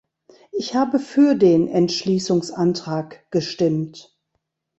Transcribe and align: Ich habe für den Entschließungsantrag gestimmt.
Ich 0.51 0.73
habe 0.73 0.97
für 0.97 1.35
den 1.35 1.67
Entschließungsantrag 1.67 3.23
gestimmt. 3.29 4.17